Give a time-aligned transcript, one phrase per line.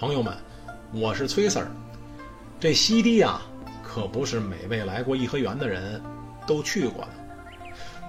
[0.00, 0.34] 朋友们，
[0.94, 1.66] 我是崔 Sir。
[2.58, 3.42] 这西堤啊，
[3.82, 6.00] 可不是每位来过颐和园的人
[6.46, 7.08] 都去过的。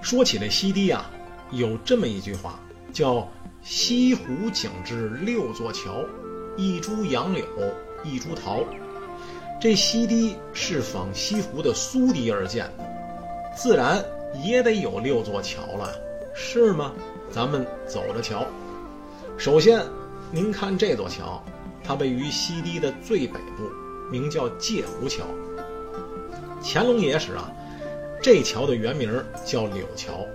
[0.00, 1.10] 说起这西堤啊，
[1.50, 2.58] 有这么一句话，
[2.94, 3.28] 叫
[3.62, 6.02] “西湖景致六座桥，
[6.56, 7.44] 一株杨柳
[8.02, 8.64] 一株桃”。
[9.60, 12.84] 这西堤是仿西湖的苏堤而建的，
[13.54, 14.02] 自然
[14.42, 15.94] 也得有六座桥了，
[16.34, 16.90] 是吗？
[17.30, 18.46] 咱们走着瞧。
[19.36, 19.84] 首先，
[20.30, 21.44] 您看这座桥。
[21.84, 23.70] 它位于西堤的最北部，
[24.10, 25.24] 名叫界湖桥。
[26.62, 27.50] 乾隆爷时啊，
[28.22, 29.12] 这桥的原名
[29.44, 30.26] 叫柳桥，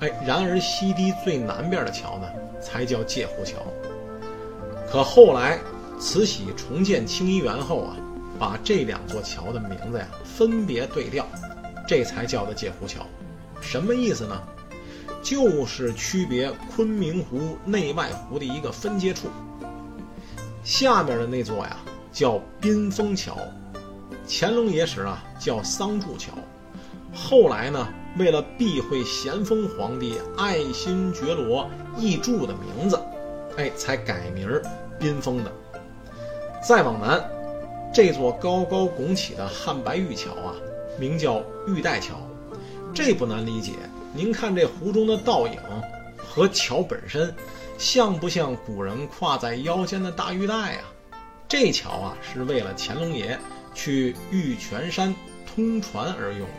[0.00, 2.28] 哎，然而西堤最南边的桥呢，
[2.60, 3.58] 才叫界湖桥。
[4.90, 5.58] 可后来
[5.98, 7.96] 慈禧重建清漪园后啊，
[8.38, 11.26] 把这两座桥的名字呀分别对调，
[11.86, 13.06] 这才叫的界湖桥。
[13.60, 14.40] 什么意思呢？
[15.22, 19.28] 就是区别昆明湖内外湖的一个分界处。
[20.66, 21.76] 下面的那座呀
[22.10, 23.36] 叫宾峰桥，
[24.28, 26.32] 乾隆爷时啊叫桑柱桥，
[27.14, 27.86] 后来呢
[28.18, 33.00] 为了避讳咸丰皇帝爱新觉罗奕柱的名字，
[33.56, 34.60] 哎才改名
[34.98, 35.52] 宾峰的。
[36.60, 37.24] 再往南，
[37.94, 40.52] 这座高高拱起的汉白玉桥啊，
[40.98, 42.16] 名叫玉带桥，
[42.92, 43.70] 这不难理解。
[44.12, 45.54] 您看这湖中的倒影
[46.36, 47.34] 和桥本身。
[47.78, 50.84] 像不像古人挎在腰间的大玉带啊？
[51.48, 53.38] 这桥啊是为了乾隆爷
[53.74, 55.14] 去玉泉山
[55.46, 56.54] 通船而用的。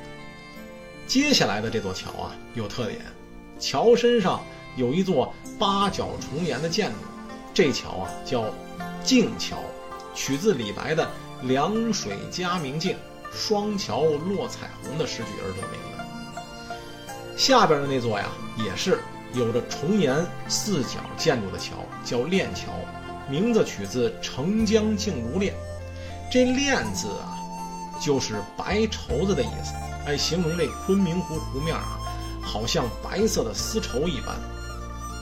[1.07, 3.01] 接下来的这座桥啊有特点，
[3.59, 4.43] 桥身上
[4.75, 6.97] 有一座八角重檐的建筑。
[7.53, 8.53] 这桥啊叫
[9.03, 9.57] 镜桥，
[10.13, 11.09] 取自李白的
[11.41, 12.95] “凉水佳明镜，
[13.31, 17.35] 双桥落彩虹”的诗句而得名的。
[17.35, 18.99] 下边的那座呀也是。
[19.33, 20.15] 有着重檐
[20.47, 22.71] 四角建筑的桥叫链桥，
[23.29, 25.53] 名字取自“澄江静如练”。
[26.31, 27.37] 这“链”字啊，
[28.01, 29.73] 就是白绸子的意思，
[30.05, 31.99] 哎，形容这昆明湖湖面啊，
[32.41, 34.35] 好像白色的丝绸一般。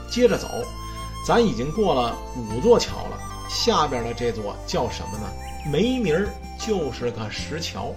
[0.10, 0.48] 接着走，
[1.26, 5.28] 咱已经过了五座桥了，下边的这座叫什么呢？
[5.70, 6.30] 没名儿，
[6.60, 7.92] 就是个石桥，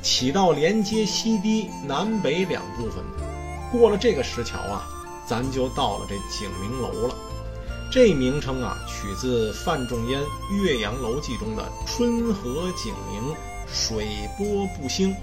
[0.00, 3.24] 起到连接西堤南北两部分的。
[3.72, 4.88] 过了这个石桥啊。
[5.26, 7.14] 咱就到了这景明楼了，
[7.90, 10.20] 这名称啊取自范仲淹
[10.62, 13.34] 《岳阳楼记》中的“春和景明，
[13.66, 15.14] 水波不兴”。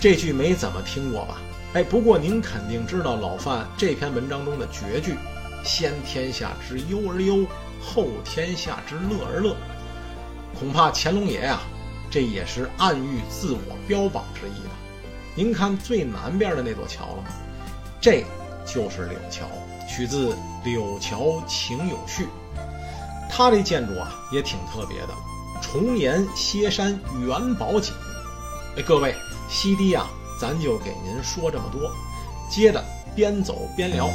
[0.00, 1.38] 这句没怎么听过吧？
[1.74, 5.14] 哎，不过您肯定知道老范这篇文章中的绝句
[5.62, 7.46] ：“先天下之忧而忧，
[7.80, 9.54] 后天下之乐而乐。”
[10.58, 11.60] 恐怕乾隆爷呀，
[12.10, 14.74] 这也是暗喻自我标榜之意吧？
[15.36, 17.28] 您看最南边的那座桥了吗？
[18.00, 18.24] 这。
[18.72, 19.46] 就是柳桥，
[19.88, 22.28] 取自“柳桥情有绪”。
[23.30, 25.14] 它这建筑啊也挺特别的，
[25.60, 27.94] 重檐歇山元宝井。
[28.76, 29.14] 哎，各位，
[29.48, 30.06] 西堤啊，
[30.40, 31.90] 咱就给您说这么多，
[32.50, 32.84] 接着
[33.14, 34.08] 边走边聊。